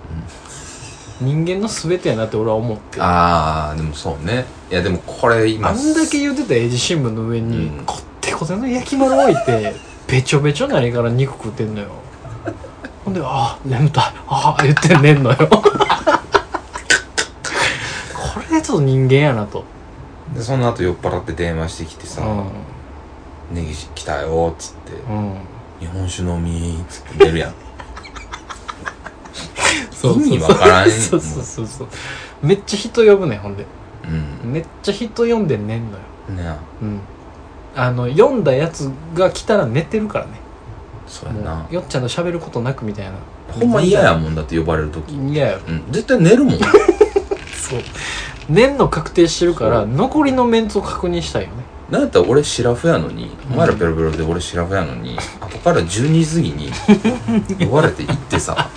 [1.20, 4.46] 人間の全てやなって俺は思ってあああでもそうね。
[4.68, 7.84] いやでもこれ今んだけ言ってた英字新聞の上に、うん。
[7.86, 9.74] こってこての焼き丸置いて
[10.08, 11.88] べちょべちょなりから肉食ってんのよ。
[13.04, 14.04] ほんで「ああ眠たい。
[14.26, 15.36] ああ」言って寝んのよ。
[15.48, 15.62] こ
[18.50, 19.64] れちょっと人間やなと、
[20.34, 22.24] でその後酔っ払って電話してきてさう
[23.54, 25.12] 「ネギ来たよ」っつって。
[25.12, 25.34] んうん
[25.80, 27.54] 「日本酒飲み」っつって寝るやん。
[29.90, 30.26] そうそうそう。
[30.26, 30.90] 意味わからん。
[30.90, 31.88] そうそうそうそう。
[32.42, 33.66] めっちゃ人呼ぶねんほんで。
[34.44, 34.52] うん。
[34.52, 36.54] めっちゃ人呼んで寝んのよ。
[36.54, 36.58] ね。
[36.82, 37.00] うん。
[37.76, 40.30] あの読んだやつが来たら寝てるからね。
[40.32, 40.36] も
[41.06, 41.66] そうやな。
[41.70, 43.12] うよっちゃんと喋ることなくみたいな。
[43.52, 45.14] ほんま嫌やもんだって呼ばれる時。
[45.32, 45.84] 嫌やうん。
[45.90, 46.58] 絶対寝るもん。
[47.52, 47.80] そう。
[48.48, 51.54] 寝んの確定してるから残りのメンツを確認したいよね
[51.90, 56.72] なんやったら俺シラフやのにお前らペロペロで俺シラフやのに 後から12時過ぎに
[57.66, 58.68] 呼ばれて行ってさ。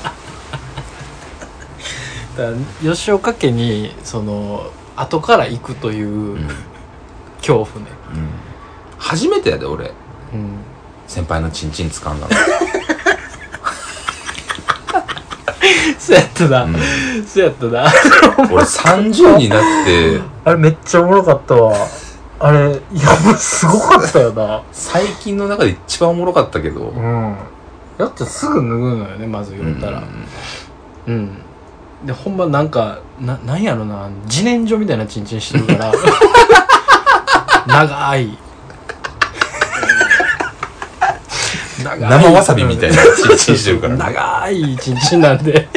[2.36, 2.52] だか
[2.84, 6.48] ら吉岡家にその後から行くという、うん。
[7.38, 7.92] 恐怖ね。
[8.14, 8.30] うん。
[8.98, 9.92] 初めてやで俺。
[10.34, 10.58] うん。
[11.08, 12.28] 先輩のチンチン掴んだ
[16.00, 16.78] そうやったな、の、
[17.26, 17.84] そうやったな。
[17.84, 20.22] うん、俺30になって。
[20.44, 21.74] あれめっちゃおもろかったわ
[22.44, 22.76] あれいや
[23.22, 24.64] もうすごかったよな。
[24.74, 26.90] 最近の中で一番おもろかったけど。
[26.90, 27.38] うん。
[27.98, 30.04] やっちすぐ脱ぐのよねまず言ったら。
[31.08, 31.38] うん、
[32.06, 35.94] でほんまなんかななんやろな自然薯みたいなチンチンしてるから。
[37.66, 38.38] 長い。
[41.82, 42.10] 長い。
[42.10, 43.96] 生わさびみたいなチンチンしてるから。
[43.96, 45.70] 長いチンチンなんで。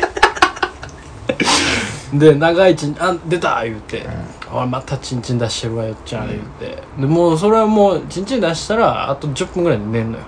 [2.12, 4.07] で長いチン「あ出た!」言うて
[4.53, 6.83] 「おいまたチンチン出してるわよっちゃん」言うて。
[6.99, 10.25] でもうそれはもうチンチン出したらあと10分ぐらいで寝んのよ。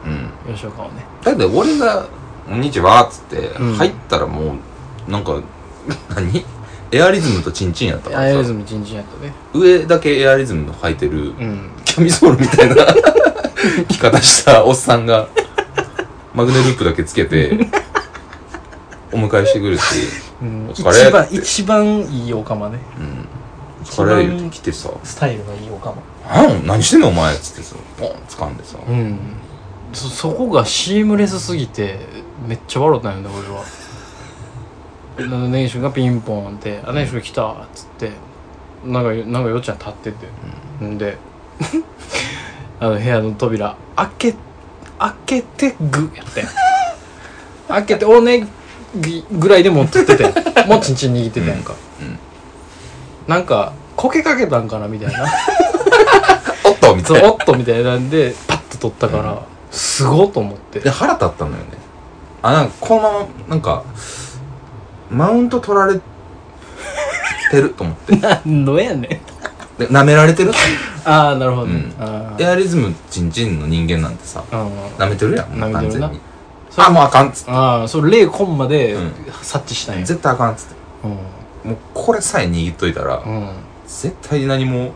[0.46, 0.54] うん。
[0.54, 1.04] 吉岡はね。
[1.22, 2.06] だって俺が
[2.48, 3.74] 「こんにちは」っつってうん。
[3.74, 4.56] 入ったらも
[5.08, 5.40] うなんか
[6.14, 6.44] 何？
[6.90, 9.32] エアリズムとチンチンやったかアイらさリズムチンチンやったね。
[9.52, 11.70] 上だけエアリズムの履いてるうん。
[11.84, 12.76] キャミソールみたいな
[13.88, 15.28] 着方したおっさんが
[16.34, 17.58] マグネループだけつけて
[19.12, 19.82] お迎えしてくるし、
[20.42, 20.44] う。
[20.44, 20.68] ん。
[20.70, 22.78] お疲れ一番一番いいおかまね。
[22.98, 23.27] うん、
[23.84, 26.02] 疲れ言ってきてさスタイルがいいおかま
[26.34, 28.78] 「なん何してんのお前」っつってさポン掴んでさ。
[28.86, 29.18] うん。
[29.92, 31.98] そそこがシームレスすぎて
[32.46, 33.64] めっちゃ笑ったんよね俺は。
[35.48, 38.10] 根岸がピンポンって「あ根岸君来た」っつって
[38.84, 40.98] なんかなんかよっちゃん立ってて、ん。
[40.98, 41.16] で
[42.80, 44.34] あの部屋の扉開け
[44.98, 46.48] 開けてグやってん。
[47.68, 48.46] 開けておね
[48.94, 50.24] ぎぐらいでもうつってて
[50.66, 52.18] もうちんちん握ってたやんか、うん
[53.28, 55.26] なんかこけかけたんかなみたいな。
[56.64, 57.28] おっとみたいな。
[57.30, 59.38] おっとみたいなんでパッと取ったから、うん。
[59.70, 60.80] すごっと思って。
[60.80, 61.62] で腹立ったのよね。
[62.40, 63.82] あなんかこのままなんか
[65.10, 66.00] マウント取られ
[67.50, 68.16] てると思って。
[68.46, 69.00] 何のやねん。
[69.78, 70.52] で舐められてる？
[71.04, 71.92] ああなるほど、うん。
[72.00, 74.70] あエアリズムチンチンの人間なんてさあうん。
[74.96, 76.08] 舐めてるやんもう舐めてるな。
[76.08, 76.20] 完全に。
[76.70, 77.50] それあもうあかんっつって。
[77.50, 79.12] ああそれ0コンマでうん。
[79.42, 80.74] 察知したんや、絶対あかんっつって。
[81.04, 81.18] うん
[81.64, 83.50] もうこれさえ握っといたらうん。
[83.86, 84.92] 絶対何も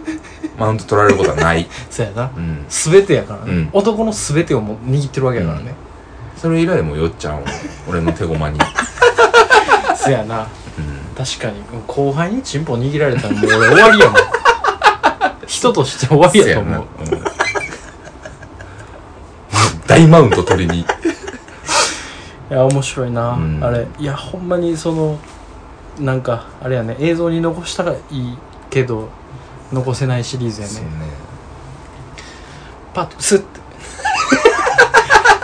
[0.58, 1.68] マウント取られることはない。
[1.90, 2.30] そうやな。
[2.34, 2.64] うん。
[2.68, 3.68] 全てやからね、うん。
[3.72, 5.74] 男の全てをもう握ってるわけやからね、
[6.36, 7.44] それ以来もうよっちゃんを
[7.88, 8.58] 俺の手駒に。
[9.96, 10.46] そうやな。
[10.78, 11.24] うん。
[11.24, 11.62] 確かに。
[11.86, 14.16] 後輩にチンポ握られたらもう俺終わりやもん。
[15.46, 16.84] 人として終わりやと思う。
[19.86, 20.80] 大マウント取りに。
[20.80, 20.84] い
[22.48, 23.60] や面白いな、うん。
[23.62, 25.18] あれいやほんまにその
[26.00, 28.38] なんかあれやね映像に残したらいい
[28.70, 29.08] けど
[29.72, 30.72] 残せないシリーズやね。
[30.72, 30.90] そうね。
[32.92, 33.60] パッとスッて。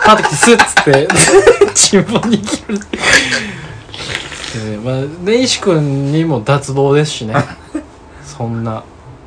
[0.05, 1.07] パッと来てスッつって。
[1.73, 2.79] チンポ握る。
[4.71, 7.35] でまあ根岸君にも脱帽ですしね。
[8.23, 8.83] そんな。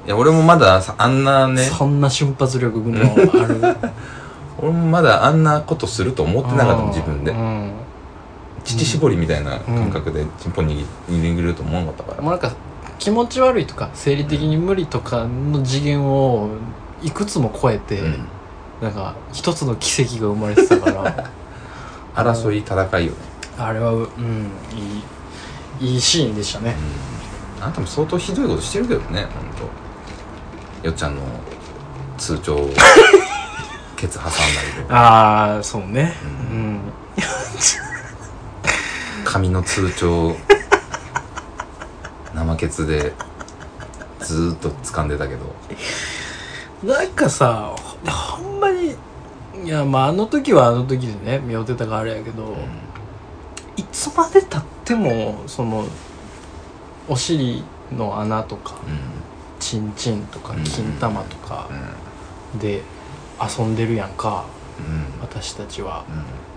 [0.06, 1.62] いや俺もまださあんなね。
[1.62, 3.76] そんな瞬発力のある。
[4.58, 7.30] 俺もまだあんなことすると思ってなかったもん自分で。
[7.30, 7.72] うん
[8.76, 12.22] 乳搾りみたいな感覚でチンポ握握ると思わなかったから。
[12.22, 12.52] もうなんか
[12.98, 16.50] 気持ち悪いとか生理的に無理とかの次元を
[17.02, 18.24] いくつも超えて、うん。
[18.82, 21.30] なんか一つの奇跡が生まれてたから。
[22.14, 23.18] 争い戦いよね。
[23.58, 24.50] あれはうん
[25.80, 26.74] いいいいシーンでしたね。
[27.60, 29.26] あなたも相当ひどいことしてるけどねほん
[30.82, 30.86] と。
[30.86, 31.22] よっちゃんの
[32.18, 32.56] 通帳
[33.96, 34.30] ケツ挟んだ
[34.76, 34.94] りとか。
[34.96, 36.14] ああそうね。
[36.50, 36.80] ううんん
[39.24, 40.36] 紙の通帳
[42.34, 43.12] 生ケツで
[44.20, 45.40] ずーっと掴んでたけど。
[46.82, 48.94] なんかさほんまに
[49.64, 52.56] いやまああの時はあの時でね見よってたからあれやけど、
[53.76, 55.84] いつまでたってもその
[57.08, 58.98] お尻の穴とかうん。
[59.58, 60.64] チンチンとかうん。
[60.64, 61.68] 金玉とか
[62.54, 62.58] うん。
[62.58, 62.82] で
[63.58, 64.46] 遊んでるやんか
[64.78, 65.20] うん。
[65.20, 66.04] 私たちは。
[66.08, 66.49] うん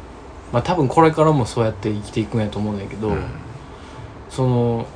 [0.53, 3.23] まあ多分これからもそうやって生きていくんやと思うんだけど、うん。
[4.29, 4.87] その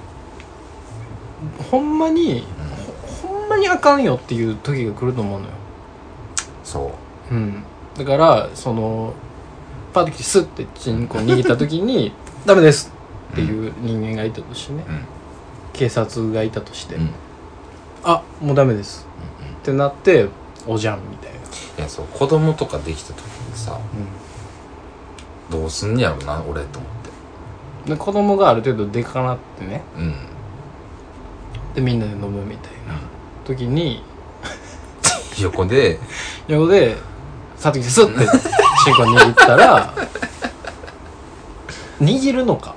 [1.70, 2.44] ほんまに、
[3.22, 5.52] ほほんまにあかんよっていう時が来ると思うのよ。
[6.64, 6.94] そ
[7.32, 7.34] う。
[7.34, 7.64] うん。
[7.98, 9.14] だからその
[9.94, 12.14] パッてスッてチンコ握った時に
[12.46, 12.94] 「ダメです」
[13.34, 15.06] っていう人間がいたとしてね、うん。
[15.74, 17.02] 警察がいたとして「うん。
[17.02, 17.10] うん
[18.04, 19.06] あもうダメです」
[19.62, 20.30] ってなって
[20.66, 21.42] 「おじゃん」みたいな、い
[21.82, 23.78] やそう子供とかできた時にさ
[25.50, 26.92] どうすんやろうな俺と思っ
[27.86, 27.92] て。
[27.92, 29.82] で子供がある程度でかなってね。
[29.98, 30.16] うん。
[31.74, 33.00] でみんなで飲むみたいな。
[33.46, 34.04] 時に。
[35.40, 36.00] 横で。
[36.48, 36.98] 横で
[37.56, 38.26] さっと来てスッて
[38.84, 39.94] チンコ握ったら
[42.02, 42.76] 握るのか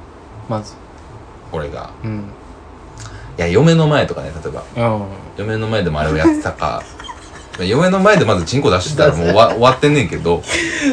[0.49, 0.75] まず。
[1.53, 1.91] 俺が。
[2.05, 2.25] うん。
[3.39, 4.65] いや嫁の前とかね例えば。
[4.97, 5.07] うん。
[5.37, 6.83] 嫁の前でもあれをやってたか
[7.65, 10.43] 嫁の前でまずチンコ出したらもう終わ 終わってんねんけど。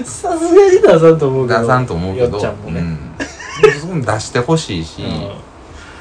[0.03, 1.61] さすがに出さんと思うけど。
[1.61, 2.37] 出さんと思うけど。
[2.39, 2.97] ね、
[3.91, 5.31] うん、出してほしいし、うん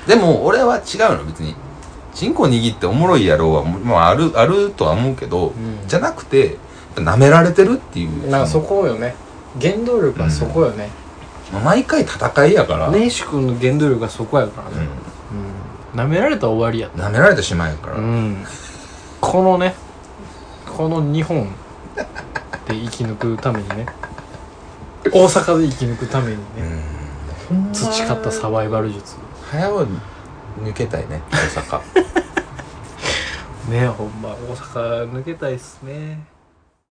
[0.06, 1.56] でも俺は違うの別に。
[2.14, 5.52] チンコ握っておもろいやろうはまああるあるとは思うけど、ん。
[5.86, 6.56] じゃなくて
[6.94, 8.30] 舐められてるっていう。
[8.30, 9.16] なんかそこよね。
[9.60, 10.90] 原動力はそこよね、
[11.52, 14.86] まあ毎回戦いやから、根岸君の原動力がそこやからね、
[15.94, 16.90] うん、舐められたら終わりや。
[16.94, 18.44] うん、舐められてしまうやから、うん。
[19.20, 19.74] このね
[20.76, 21.46] この日本
[22.68, 23.86] で生き抜くためにね。
[25.10, 26.42] 大阪で生き抜くためにね、
[27.50, 29.16] うん培ったサバイバル術。
[29.50, 29.88] 早う
[30.60, 31.80] 抜けたいね大阪。
[33.72, 36.35] ねほんま大阪抜けたいっすね